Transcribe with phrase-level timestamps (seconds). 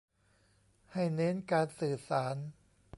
[0.91, 2.35] ให้เน้นการสื่อสาร